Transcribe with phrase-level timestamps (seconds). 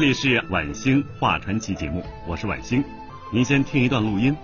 [0.00, 2.82] 这里是晚星话传奇节目，我是晚星。
[3.30, 4.34] 您先听一段录音。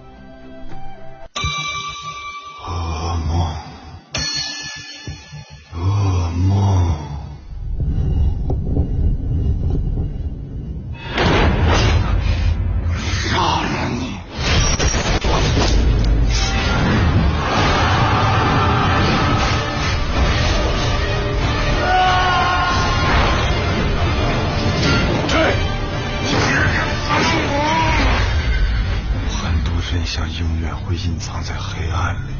[30.17, 32.33] 多真相永远会隐藏在黑暗里。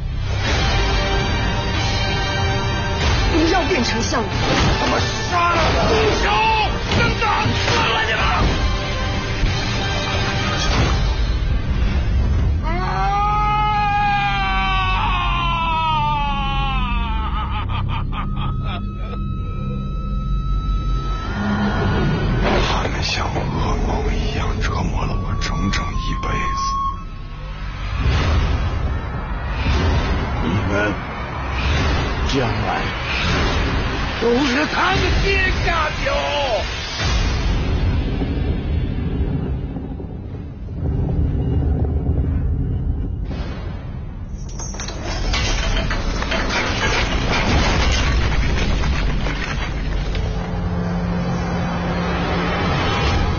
[3.33, 4.29] 不要变成像我。
[4.81, 5.79] 他妈杀了我！
[5.93, 6.25] 不朽，
[6.99, 7.76] 能打死
[32.37, 32.83] 将来
[34.21, 36.13] 都是他们阶下酒。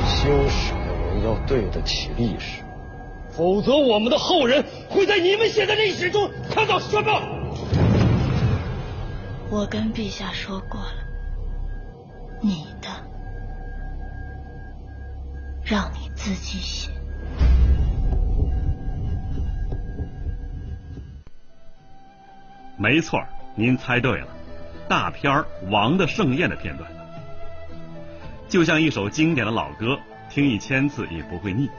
[0.10, 2.64] 修史的人要对得起历史，
[3.30, 7.37] 否则我们的后人会在你们写的历史中看到什么？
[9.50, 10.94] 我跟陛下说过了，
[12.42, 12.90] 你的
[15.64, 16.92] 让你自己写。
[22.78, 23.24] 没错，
[23.56, 24.28] 您猜对了，
[24.90, 26.92] 大片儿《王的盛宴》的片段，
[28.50, 29.98] 就像一首经典的老歌，
[30.30, 31.70] 听一千次也不会腻。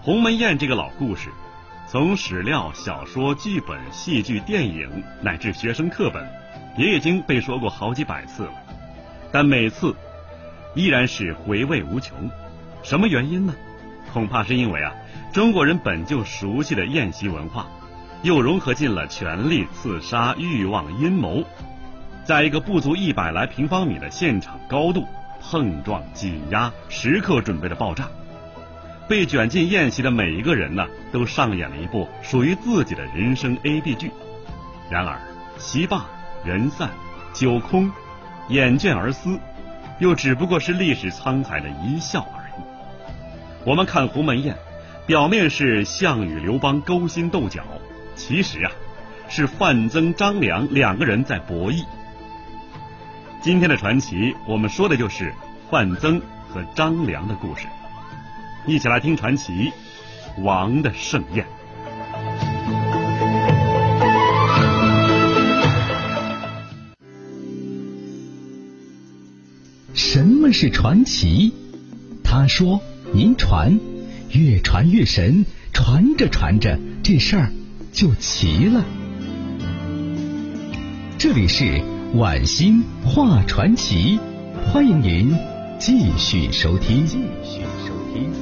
[0.00, 1.30] 鸿门宴这个老故事，
[1.86, 6.26] 从史料、小说、剧本、戏剧、电影乃至学生课本，
[6.76, 8.52] 也已经被说过好几百次了，
[9.32, 9.94] 但每次
[10.74, 12.30] 依然是回味无穷。
[12.82, 13.54] 什么原因呢？
[14.12, 14.92] 恐怕是因为啊，
[15.32, 17.66] 中国人本就熟悉的宴席文化。
[18.22, 21.44] 又融合进了权力、刺杀、欲望、阴谋，
[22.24, 25.06] 在一个不足一百来平方米的现场高度
[25.42, 28.08] 碰撞、挤压，时刻准备着爆炸。
[29.06, 34.10] 被卷进宴席的每一个人呢，都上演了一部属于自己的人生 A B 剧。
[34.88, 35.20] 然而，
[35.58, 36.06] 席霸
[36.44, 36.90] 人散，
[37.32, 37.90] 酒空，
[38.48, 39.40] 眼倦而思，
[39.98, 42.62] 又只不过是历史沧海的一笑而已。
[43.64, 44.54] 我们看鸿门宴，
[45.06, 47.62] 表面是项羽、刘邦勾心斗角。
[48.14, 48.70] 其实啊，
[49.28, 51.84] 是范增、张良两个人在博弈。
[53.40, 55.32] 今天的传奇，我们说的就是
[55.70, 57.66] 范增和张良的故事。
[58.66, 59.72] 一起来听传奇
[60.42, 61.44] 《王的盛宴》。
[70.14, 71.52] 什么是传奇？
[72.22, 72.80] 他说
[73.12, 73.80] ：“您传，
[74.30, 77.50] 越传越神，传着传着，这事儿。”
[77.90, 78.84] 就齐了。
[81.18, 81.82] 这里是
[82.14, 84.20] 晚星画传奇，
[84.64, 85.36] 欢迎您
[85.80, 87.04] 继续收听。
[87.04, 88.32] 继续收听。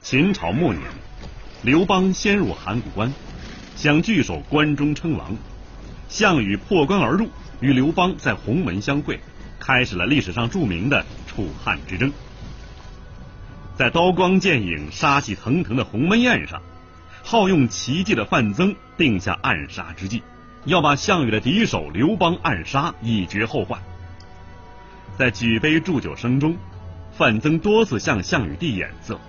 [0.00, 0.84] 秦朝末年，
[1.64, 3.12] 刘邦先入函谷关，
[3.74, 5.36] 想据守关中称王。
[6.08, 7.28] 项羽破关而入，
[7.60, 9.20] 与刘邦在鸿门相会，
[9.58, 12.12] 开始了历史上著名的楚汉之争。
[13.76, 16.62] 在刀光剑影、杀气腾腾的鸿门宴上，
[17.22, 20.22] 好用奇计的范增定下暗杀之计，
[20.64, 23.82] 要把项羽的敌手刘邦暗杀，以绝后患。
[25.18, 26.56] 在举杯祝酒声中，
[27.16, 29.20] 范增多次向项羽递眼色，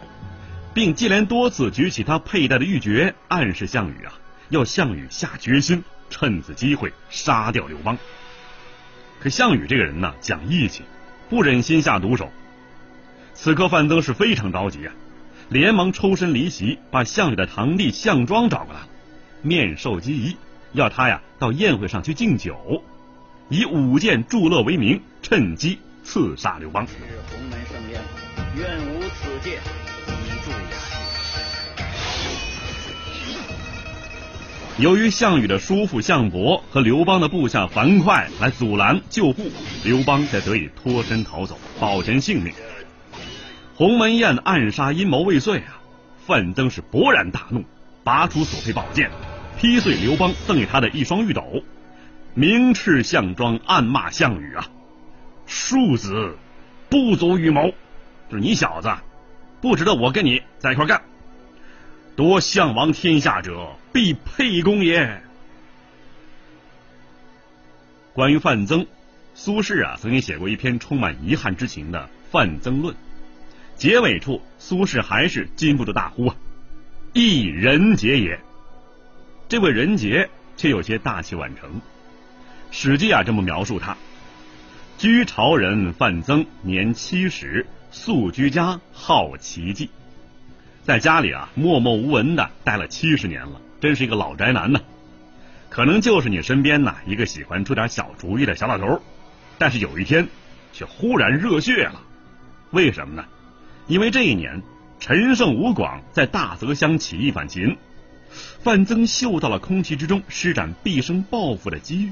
[0.73, 4.13] 并接连多次举起他佩戴的玉珏，暗示项羽啊，
[4.50, 7.98] 要项羽下决心，趁此机会杀掉刘邦。
[9.19, 10.83] 可项羽这个人呢，讲义气，
[11.30, 12.31] 不忍心下毒手。
[13.33, 14.94] 此刻范增是非常着急啊，
[15.50, 18.81] 连忙抽身离席，把项羽的堂弟项庄找过来，
[19.42, 20.38] 面授机宜，
[20.74, 22.83] 要他呀到宴会上去敬酒，
[23.50, 26.86] 以舞剑助乐为名，趁机刺杀刘邦。
[26.86, 28.01] 鸿门盛宴，
[28.56, 29.59] 愿无此戒，
[34.79, 39.50] 由于项羽的叔父项伯和刘邦的部下樊哙来阻拦救护，
[39.83, 42.53] 刘邦才得以脱身逃走，保全性命。
[43.74, 45.81] 鸿门宴暗杀阴谋未遂啊，
[46.27, 47.63] 范增是勃然大怒，
[48.03, 49.09] 拔出所佩宝剑，
[49.57, 51.63] 劈碎刘邦赠给他的一双玉斗，
[52.35, 54.69] 明斥项庄，暗骂项羽啊，
[55.47, 56.38] 庶子
[56.88, 57.69] 不足与谋，
[58.30, 58.91] 就是你小子
[59.59, 61.01] 不值得我跟你在一块干。
[62.15, 65.23] 夺项王天下者，必沛公也。
[68.13, 68.85] 关于范增，
[69.33, 72.94] 苏轼啊曾经写过一篇充满遗憾之情的《范增论》，
[73.75, 76.35] 结尾处苏轼还是禁不住大呼啊
[77.13, 78.39] ：“一人杰也。”
[79.49, 81.67] 这位人杰却有些大器晚成，
[82.69, 83.97] 《史记》啊这么描述他：
[84.99, 89.89] 居巢人范增，年七十，素居家，好奇迹。
[90.83, 94.79] 在家里啊，默默无闻的待了七十年了，真是一个老宅男呢。
[95.69, 99.01] 可能就是你身边呐一个喜欢出点小主意的小老头，
[99.57, 100.27] 但是有一天
[100.74, 102.01] 却忽然热血了。
[102.71, 103.25] 为什么呢？
[103.88, 104.62] 因为这一年
[105.00, 107.77] 陈胜吴广在大泽乡起义反秦，
[108.62, 112.12] 范增嗅到了空气之中施展毕生抱负的机遇。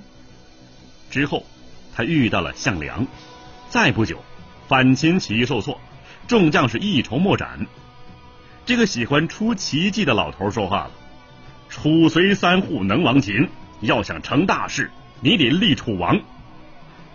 [1.09, 1.45] 之后
[1.94, 3.07] 他遇到了项梁，
[3.69, 4.23] 再不久
[4.68, 5.79] 反秦起义受挫，
[6.27, 7.65] 众将士一筹莫展。
[8.65, 10.91] 这个喜欢出奇迹的老头说话了
[11.75, 13.50] ：“楚随三户能亡秦，
[13.81, 16.22] 要想成大事，你得立楚王。”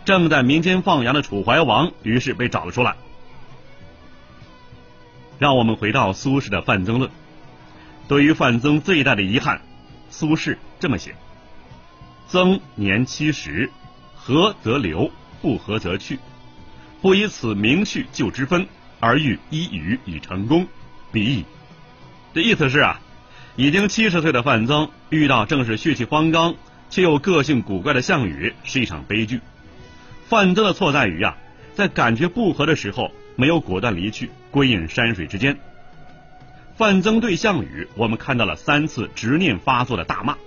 [0.05, 2.95] 正在民间放羊的楚怀王于是被找了出来。
[5.39, 7.11] 让我们回到苏轼的《范增论》，
[8.07, 9.63] 对于范增最大的遗憾，
[10.11, 11.17] 苏轼这么写
[12.29, 13.71] ：“增年七十，
[14.15, 15.11] 合则留，
[15.41, 16.19] 不合则去，
[17.01, 18.69] 不以此明序就之分，
[19.01, 20.67] 而欲一语以成功。”
[21.11, 21.47] 比翼，
[22.35, 23.01] 这意思是啊，
[23.61, 26.55] 已经七十岁的范增遇到正是血气方刚
[26.89, 29.39] 却又个性古怪的项羽，是一场悲剧。
[30.31, 31.37] 范增的错在于啊，
[31.75, 35.59] 在感觉不合的时候没有果断离去，归隐山水之间。
[36.79, 40.39] 范增对项羽，我们看到了三次执念发作的大骂：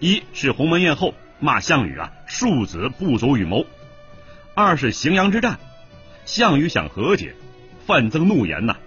[0.00, 3.66] 一是鸿门宴后骂项羽啊，庶子不足与谋；
[4.54, 5.60] 二是荥阳之战，
[6.24, 7.34] 项羽想和解，
[7.86, 8.78] 范增怒言呐。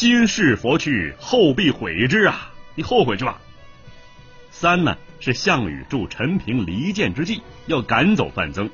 [0.00, 2.50] 今世佛去，后必悔之啊！
[2.74, 3.38] 你后悔去吧。
[4.50, 8.70] 三呢是项羽助陈平离间之计，要赶走范增。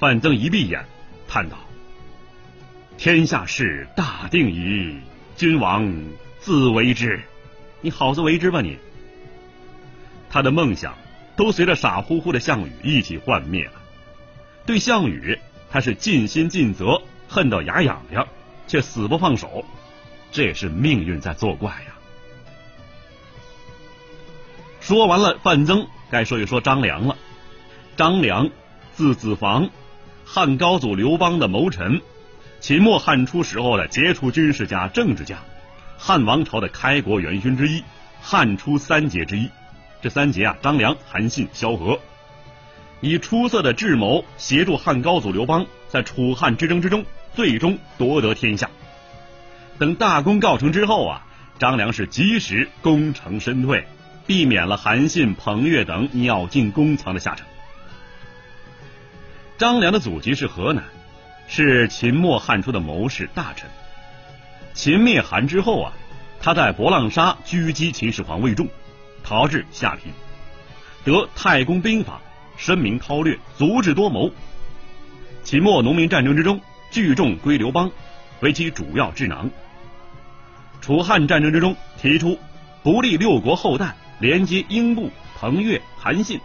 [0.00, 0.82] 范增一闭眼，
[1.28, 1.58] 叹道
[2.96, 4.98] ：“天下事大定矣，
[5.36, 5.94] 君王
[6.40, 7.20] 自为之。
[7.82, 8.78] 你好自为之吧你。”
[10.30, 10.96] 他的梦想
[11.36, 13.72] 都随着傻乎乎的项羽一起幻灭了。
[14.64, 15.38] 对项羽，
[15.70, 18.26] 他是尽心尽责，恨到牙痒痒，
[18.66, 19.62] 却死不放手。
[20.36, 21.96] 这也是命运在作怪呀。
[24.80, 27.16] 说完了范增，该说一说张良了。
[27.96, 28.50] 张良，
[28.92, 29.70] 字子房，
[30.26, 32.02] 汉高祖刘邦的谋臣，
[32.60, 35.38] 秦末汉初时候的杰出军事家、政治家，
[35.96, 37.82] 汉王朝的开国元勋之一，
[38.20, 39.48] 汉初三杰之一。
[40.02, 41.98] 这三杰啊，张良、韩信、萧何，
[43.00, 48.68] 以出色的智谋协助汉高祖刘邦在楚汉之争之中，最终夺得天下。
[49.78, 51.26] 等大功告成之后啊，
[51.58, 53.86] 张良是及时功成身退，
[54.26, 57.46] 避免了韩信、彭越等鸟尽弓藏的下场。
[59.58, 60.84] 张良的祖籍是河南，
[61.48, 63.68] 是秦末汉初的谋士大臣。
[64.72, 65.92] 秦灭韩之后啊，
[66.40, 68.68] 他在博浪沙狙击秦始皇魏仲，
[69.22, 70.12] 逃至下邳，
[71.04, 72.20] 得太公兵法，
[72.56, 74.30] 深明韬略，足智多谋。
[75.42, 77.90] 秦末农民战争之中，聚众归刘邦，
[78.40, 79.50] 为其主要智囊。
[80.80, 82.38] 楚汉战争之中，提出
[82.82, 86.38] 不立六国后代，连接英布、彭越、韩信，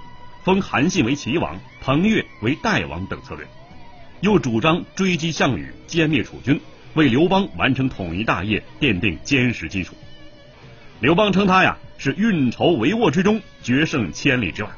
[0.44, 3.46] 封韩信为齐王，彭越为代王等策略，
[4.22, 6.60] 又主张追击项羽，歼灭楚军，
[6.96, 9.96] 为刘邦完成统一大业奠定坚实基础。
[11.00, 14.70] 刘邦称他呀是运筹帷幄之中，决胜千里之外。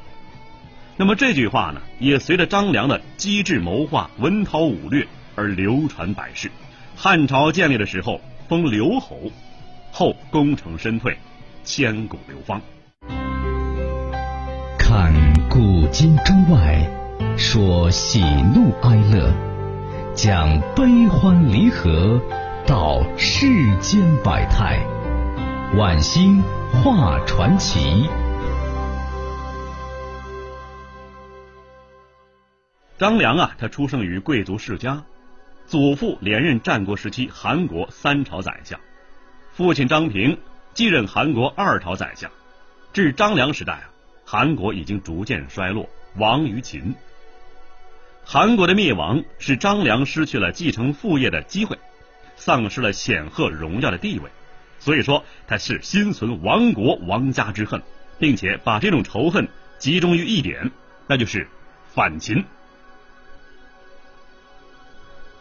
[0.96, 6.50] 那么这句话呢，也随着张良的机智谋划、文韬武略而流传百世。
[6.96, 9.18] 汉朝建立的时候，封刘侯。
[9.96, 11.16] 后功成身退，
[11.62, 12.60] 千古流芳。
[14.76, 15.14] 看
[15.48, 16.90] 古今中外，
[17.36, 19.32] 说喜怒哀乐，
[20.14, 22.20] 讲悲欢离合，
[22.66, 23.46] 道世
[23.78, 24.84] 间百态，
[25.76, 28.10] 晚星画传奇。
[32.98, 35.04] 张良啊，他出生于贵族世家，
[35.66, 38.78] 祖父连任战国时期韩国三朝宰相，
[39.52, 40.38] 父亲张平
[40.74, 42.30] 继任韩国二朝宰相。
[42.92, 43.90] 至张良时代啊，
[44.24, 46.94] 韩国已经逐渐衰落，亡于秦。
[48.24, 51.78] 韩国的灭亡使张良失去了继承父业的机会，
[52.36, 54.30] 丧失了显赫荣耀的地位。
[54.78, 57.82] 所以说，他是心存亡国亡家之恨，
[58.18, 60.70] 并且把这种仇恨集中于一点，
[61.06, 61.48] 那就是
[61.94, 62.44] 反秦。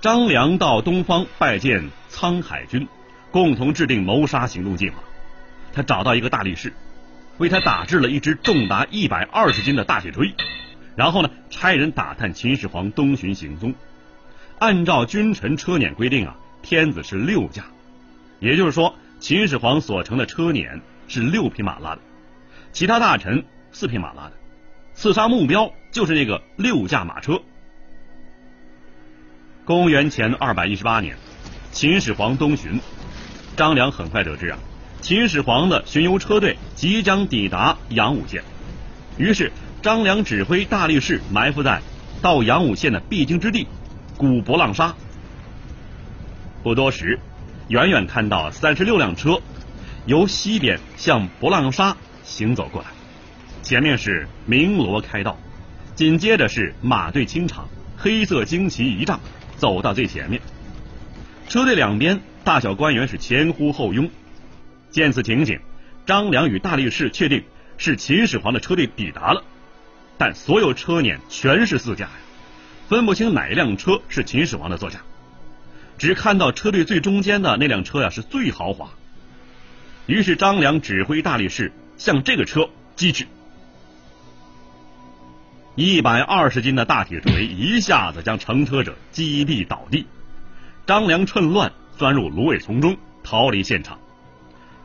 [0.04, 2.90] 张良到东方拜见沧海军，
[3.32, 5.02] 共同制定谋杀行动计划。
[5.72, 6.74] 他找到一个大力士，
[7.38, 10.34] 为他打制了一只重达一百二十斤的大铁锤，
[10.98, 13.74] 然后呢，差人打探秦始皇东巡行踪。
[14.60, 17.64] 按照君臣车辇规定啊，天子是六驾，
[18.42, 22.02] 也就是说，秦始皇所乘的车辇是六匹马拉的，
[22.74, 24.34] 其他大臣四匹马拉的。
[24.96, 27.42] 刺杀目标就是那个六驾马车。
[29.66, 31.16] 公元前二百一十八年，
[31.72, 32.82] 秦始皇东巡，
[33.56, 34.60] 张良很快得知啊，
[35.00, 38.44] 秦始皇的巡游车队即将抵达阳武县，
[39.18, 39.50] 于是
[39.82, 41.82] 张良指挥大力士埋伏在
[42.22, 43.66] 到阳武县的必经之地
[44.18, 44.94] 古博浪沙。
[46.62, 47.18] 不多时，
[47.70, 49.40] 远远看到三十六辆车
[50.06, 52.88] 由西边向博浪沙行走过来，
[53.62, 55.38] 前面是鸣锣开道，
[55.96, 59.22] 紧接着是马队清场，黑色旌旗仪仗。
[59.64, 60.42] 走到最前面，
[61.48, 64.12] 车队两边大小官员是前呼后拥。
[64.92, 65.58] 见此情景，
[66.06, 67.46] 张良与大力士确定
[67.78, 69.42] 是秦始皇的车队抵达了，
[70.18, 72.12] 但所有车辇全是四驾呀，
[72.90, 75.00] 分不清哪一辆车是秦始皇的座驾。
[75.98, 78.90] 只看到车队最中间的那辆车呀是最豪华。
[80.08, 83.30] 于是张良指挥大力士向这个车击去。
[85.76, 90.06] 一百二十斤的大铁锤一下子将乘车者击毙倒地，
[90.86, 93.98] 张良趁乱钻入芦苇丛中逃离现场，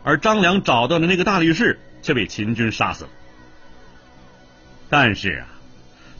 [0.02, 3.10] 而张良找到的那个大力士却被秦军杀死了。
[4.88, 5.46] 但是啊，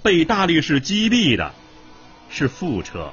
[0.03, 1.55] 被大力士击毙的
[2.29, 3.11] 是副车，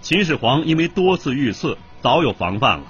[0.00, 2.86] 秦始皇因为多次遇刺，早有防范了，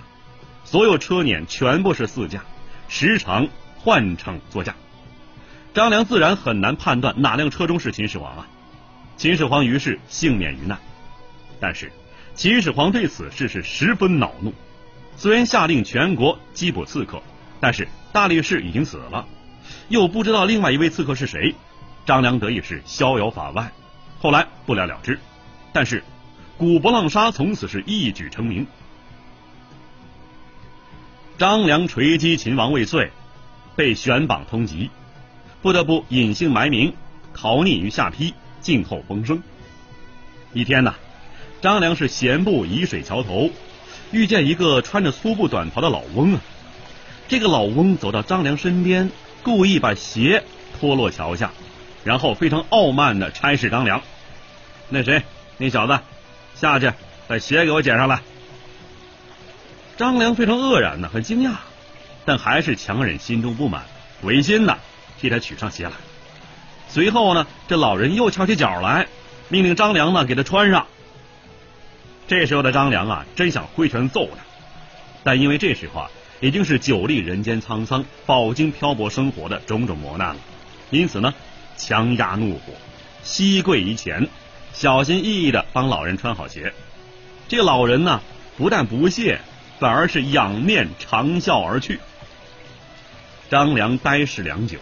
[0.65, 2.43] 所有车辇全部是四驾，
[2.89, 4.75] 时常换乘坐驾。
[5.75, 8.47] 张良自然很难判断哪辆车中是秦始皇啊！
[9.17, 10.79] 秦始皇于是幸免于难。
[11.61, 11.93] 但是
[12.35, 14.53] 秦始皇对此事是十分恼怒，
[15.17, 17.23] 虽然下令全国缉捕刺客，
[17.61, 19.27] 但是大力士已经死了，
[19.89, 21.55] 又不知道另外一位刺客是谁。
[22.07, 23.71] 张良得以是逍遥法外，
[24.21, 25.21] 后来不了了之。
[25.73, 26.03] 但是
[26.57, 28.67] 古博浪沙从此是一举成名。
[31.37, 33.13] 张良锤击秦王未遂，
[33.77, 34.89] 被悬榜通缉。
[35.63, 36.95] 不得不隐姓埋名，
[37.35, 39.43] 逃匿于下邳，静候风声。
[40.53, 40.95] 一天呐，
[41.61, 43.51] 张良是闲步沂水桥头，
[44.13, 46.41] 遇见一个穿着粗布短袍的老翁啊。
[47.27, 49.11] 这个老翁走到张良身边，
[49.43, 50.45] 故意把鞋
[50.79, 51.51] 脱落桥下，
[52.05, 54.01] 然后非常傲慢的差使张良
[54.89, 55.23] ：“那谁，
[55.59, 55.99] 那小子，
[56.55, 56.93] 下去
[57.27, 58.21] 把鞋给我捡上来。”
[59.99, 61.57] 张良非常愕然呢，很惊讶，
[62.25, 63.83] 但还是强忍心中不满，
[64.23, 64.79] 违心呐。
[65.21, 65.93] 替他取上鞋来。
[66.89, 69.07] 随后呢，这老人又翘起脚来，
[69.49, 70.87] 命令张良呢给他穿上。
[72.27, 74.43] 这时候的张良啊，真想挥拳揍他，
[75.25, 76.11] 但因为这时候啊，
[76.41, 80.41] 已经是久历人间沧桑、饱经漂泊生活的种种磨难了，
[80.91, 81.35] 因此呢，
[81.77, 82.73] 强压怒火，
[83.23, 84.29] 膝跪于前，
[84.73, 86.73] 小心翼翼的帮老人穿好鞋。
[87.49, 88.21] 这老人呢，
[88.57, 89.41] 不但不谢，
[89.79, 91.99] 反而是仰面长啸而去。
[93.51, 94.79] 张良呆视良久。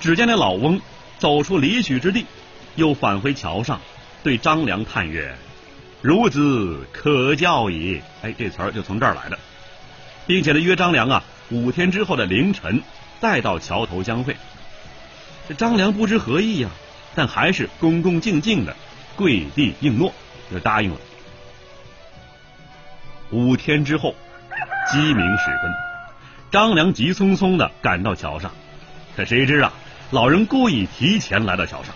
[0.00, 0.80] 只见那老翁
[1.18, 2.26] 走出离去之地，
[2.74, 3.80] 又返回桥上，
[4.22, 5.34] 对张良叹曰
[6.04, 9.38] ：“孺子可教也。”哎，这词儿就从这儿来的，
[10.26, 12.82] 并且呢约张良啊，五天之后的凌晨
[13.20, 14.36] 再到桥头相会。
[15.48, 16.68] 这张良不知何意呀，
[17.14, 18.76] 但还是恭恭敬敬的
[19.16, 20.12] 跪地应诺，
[20.52, 20.96] 就答应了。
[23.30, 24.14] 五天之后，
[24.92, 25.72] 鸡鸣时分，
[26.50, 28.52] 张良急匆匆的赶到桥上，
[29.16, 29.72] 可谁知啊？
[30.10, 31.94] 老人故意提前来到桥上，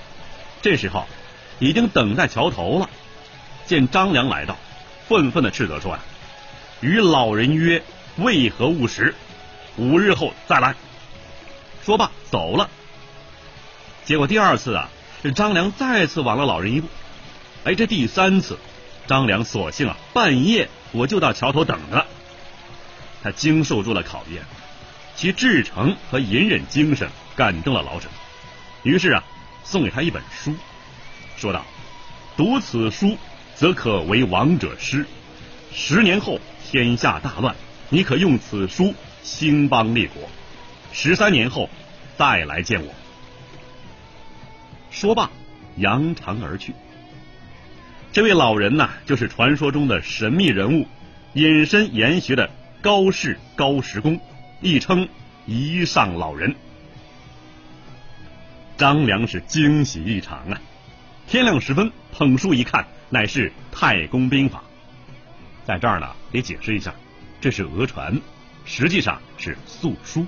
[0.63, 1.07] 这时候
[1.61, 2.91] 已经等在桥头了。
[3.67, 4.57] 见张良来到，
[5.09, 6.01] 愤愤的斥责说：“呀，
[6.81, 7.83] 与老人约，
[8.17, 9.15] 为何误时？”
[9.79, 10.75] 五日后再来。
[11.85, 12.69] 说罢走了。
[14.05, 14.91] 结果第二次啊，
[15.37, 16.89] 张良再次晚了老人一步。
[17.63, 18.59] 哎，这第三次，
[19.07, 22.07] 张良索性啊，半夜我就到桥头等着。
[23.23, 24.43] 他经受住了考验，
[25.15, 27.09] 其至诚和隐忍精神
[27.41, 28.07] 感动了老者，
[28.83, 29.25] 于是啊，
[29.65, 30.55] 送给他一本书，
[31.39, 31.65] 说道
[32.37, 33.17] ：“读此书，
[33.55, 35.07] 则可为王者师。
[35.73, 37.57] 十年后天下大乱，
[37.89, 38.93] 你可用此书
[39.23, 40.29] 兴邦立国。
[40.93, 41.71] 十三年后
[42.19, 42.93] 再来见我。”
[44.93, 45.31] 说罢，
[45.77, 46.75] 扬长而去。
[48.13, 50.87] 这位老人呐，就是传说中的神秘人物，
[51.33, 52.51] 隐身研学的
[52.83, 54.21] 高士高石公，
[54.61, 55.09] 亦称
[55.47, 56.55] 一上老人。
[58.81, 60.59] 张良是惊喜异常啊！
[61.27, 64.61] 天亮时分，捧书一看，乃是《太公兵法》。
[65.67, 66.95] 在这儿呢，得解释一下，
[67.43, 68.19] 这是讹传，
[68.65, 70.25] 实际上是素书。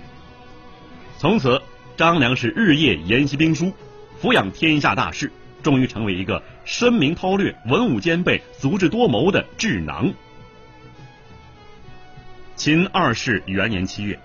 [1.16, 1.62] 从此，
[1.96, 3.72] 张良是日夜研习兵书，
[4.20, 5.32] 抚养天下大事。
[5.62, 10.12] 终于成为一个深明韬略、文武兼备、足智多谋的智囊。
[12.54, 14.20] 秦二世元年七月，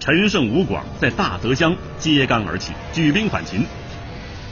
[0.00, 3.66] 陈胜、吴广在大泽乡揭竿而起，举兵反秦。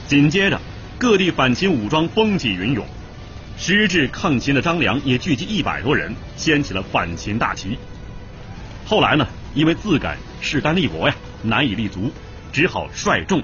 [0.05, 0.61] 紧接着，
[0.99, 2.85] 各地反秦武装风起云涌，
[3.57, 7.79] 矢志抗秦的张良也聚集一百多人，掀起了反秦大旗。
[8.85, 12.11] 后来呢，因为自感势单力薄呀，难以立足，
[12.53, 13.41] 只好率众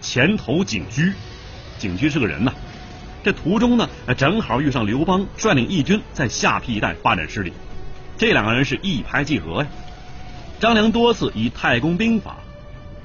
[0.00, 1.12] 前投景驹。
[1.78, 2.52] 景驹是个人呐，
[3.22, 7.52] 这途中呢，正好遇上刘邦率领义军在下邳一带发展势力，
[8.18, 9.68] 这两个人是一拍即合呀。
[10.60, 12.36] 张良多次以太公兵法，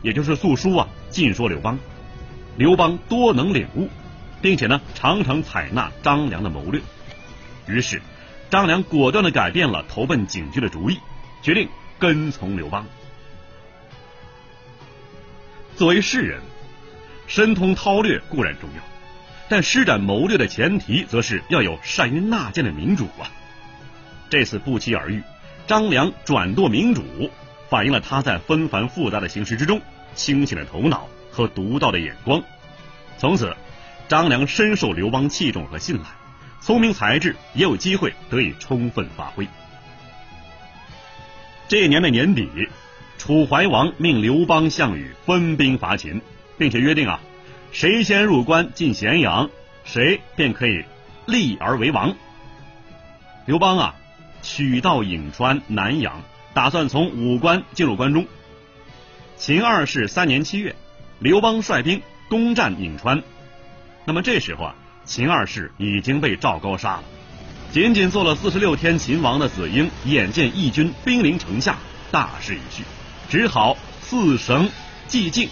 [0.02, 1.78] 也就是素书啊，尽说刘邦，
[2.58, 3.90] 刘邦多能领悟，
[4.42, 6.82] 并且呢，常常采纳张良的谋略。
[7.68, 8.02] 于是，
[8.50, 10.98] 张良果断的改变了投奔景驹的主意，
[11.42, 12.86] 决定跟从刘邦。
[15.76, 16.42] 作为士人。
[17.28, 18.82] 深通韬略固然重要，
[19.50, 23.30] 但施展谋略的前提，则是要有善于纳谏的民主啊。
[24.32, 25.22] 这次不期而遇，
[25.70, 27.04] 张良转舵民主，
[27.70, 29.80] 反映了他在纷繁复杂的形势之中
[30.16, 32.42] 清醒的头脑和独到的眼光。
[33.20, 33.56] 从此，
[34.08, 36.06] 张良深受刘邦器重和信赖，
[36.60, 39.48] 聪明才智也有机会得以充分发挥。
[41.68, 42.50] 这一年的年底，
[43.20, 46.20] 楚怀王命刘邦、项羽分兵伐秦。
[46.58, 47.22] 并且约定啊，
[47.72, 49.50] 谁先入关进咸阳，
[49.86, 50.84] 谁便可以
[51.26, 52.14] 立而为王。
[53.46, 53.96] 刘邦啊，
[54.42, 56.24] 取道颍川、南阳，
[56.54, 58.26] 打算从武关进入关中。
[59.38, 60.76] 秦二世三年七月，
[61.20, 63.24] 刘邦率兵攻占颍川。
[64.06, 64.76] 那么这时候啊，
[65.06, 67.04] 秦二世已经被赵高杀了。
[67.72, 71.78] 仅仅做了四十六天秦王的子婴，眼见义军兵临城下，
[72.12, 72.84] 大势已去，
[73.30, 74.70] 只好四绳
[75.08, 75.50] 祭境，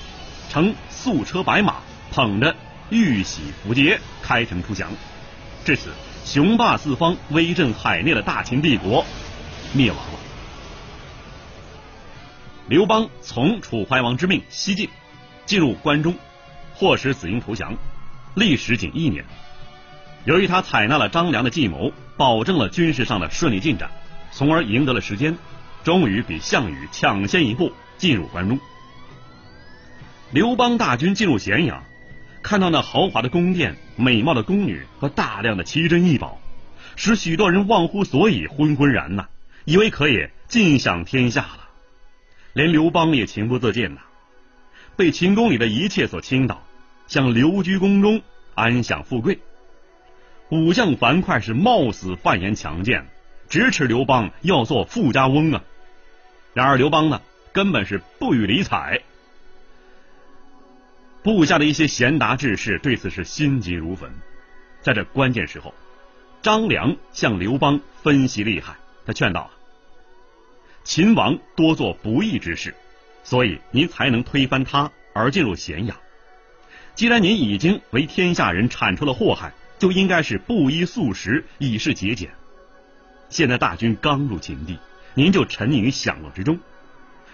[0.49, 0.75] 乘。
[0.89, 1.75] 素车白马，
[2.11, 2.53] 捧着
[2.89, 4.89] 玉玺符节，开城出降。
[5.63, 5.91] 至此，
[6.27, 9.05] 雄霸四方、威震海内的大秦帝国
[9.71, 10.19] 灭亡了。
[12.67, 14.89] 刘邦从楚怀王之命西进，
[15.45, 16.13] 进入关中，
[16.77, 17.73] 迫使子婴投降，
[18.35, 19.23] 历时仅一年。
[20.25, 23.89] 由于他采纳了张良的计谋，保证了军事上的顺利进展，
[24.33, 25.37] 从而赢得了时间，
[25.85, 28.59] 终于比项羽抢先一步进入关中。
[30.31, 31.81] 刘邦大军进入咸阳，
[32.43, 36.39] 看到那豪华的宫殿、美貌的宫女和大量的奇珍异宝，
[36.95, 39.27] 使许多人忘乎所以、昏昏然呐，
[39.65, 41.67] 以为可以尽享天下了。
[42.53, 44.01] 连刘邦也情不自禁呐，
[44.95, 46.63] 被秦宫里的一切所倾倒，
[47.07, 48.21] 想留居宫中
[48.55, 49.39] 安享富贵。
[50.49, 53.05] 武将樊哙是冒死犯言强谏，
[53.49, 55.63] 直斥刘邦要做富家翁啊。
[56.53, 57.21] 然而刘邦呢，
[57.51, 59.01] 根本是不予理睬。
[61.23, 64.09] 部下的一些贤达志士对此是心急如焚，
[64.81, 65.73] 在这关键时候，
[66.41, 69.51] 张良向刘邦分析利害，他劝道
[70.85, 72.73] ：“秦王多做不义之事，
[73.23, 75.97] 所以您才能推翻他而进入咸阳。
[76.95, 82.29] 既然您已经为天下人铲除了祸害，就应该是布衣素食，以示节俭。
[83.29, 84.77] 现在大军刚入秦地，
[85.13, 86.57] 您就沉溺于享乐之中，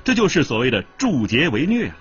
[0.03, 1.97] 这就是所谓的助桀为虐了。”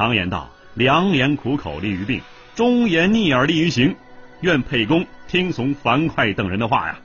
[0.00, 2.22] 常言道：“良言苦口利于病，
[2.54, 3.94] 忠言逆耳利于行。”
[4.40, 6.98] 愿沛公听从樊哙等人的话呀。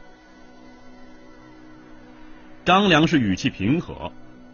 [2.63, 4.13] 张良是语气平和，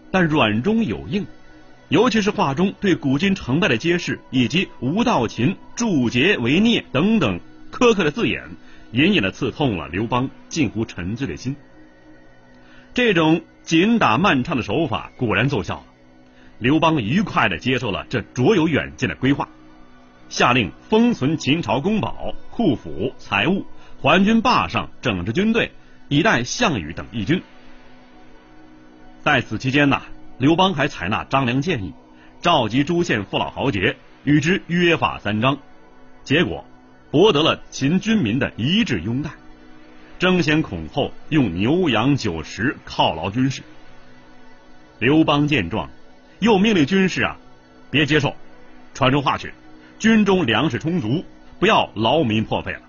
[0.10, 1.28] 但软中有硬，
[1.90, 7.40] 尤其是话中对古今成败的揭示，以及“吴道秦”“助桀为孽”等等
[7.72, 8.42] 苛刻的字眼，
[8.92, 11.56] 隐隐的刺痛了刘邦近乎沉醉的心。
[12.96, 15.86] 这种紧打慢唱的手法果然奏效。
[16.62, 19.50] 刘邦愉快地接受了这卓有远见的规划，
[20.30, 23.65] 下令封存秦朝宫堡、库府、财物，
[24.00, 25.71] 还军霸上，整治军队，
[26.08, 27.41] 以待项羽等义军。
[29.24, 30.04] 在此期间呢，
[30.38, 31.93] 刘邦还采纳张良建议，
[32.41, 35.58] 召集诸县父老豪杰，与之约法三章，
[36.24, 36.63] 结果
[37.10, 39.32] 博得了秦军民的一致拥戴，
[40.19, 43.63] 争先恐后用牛羊酒食犒劳军士。
[45.00, 45.89] 刘邦见状。
[46.42, 47.38] 又命令军士啊，
[47.92, 48.36] 别接受，
[48.96, 49.54] 传出话去，
[50.00, 51.24] 军中粮食充足，
[51.60, 52.80] 不要劳民破费了。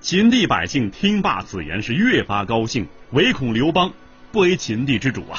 [0.00, 3.92] 秦地百姓听罢此言，是越发高兴，唯恐刘邦
[4.32, 5.38] 不为秦地之主啊。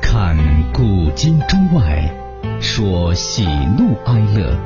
[0.00, 0.34] 看
[0.72, 2.10] 古今中外，
[2.62, 3.44] 说喜
[3.76, 4.58] 怒哀乐，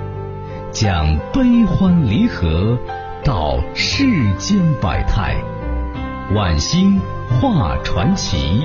[0.71, 2.79] 讲悲欢离合，
[3.25, 4.05] 道世
[4.37, 5.37] 间百态，
[6.33, 7.01] 晚星
[7.41, 8.65] 画传奇。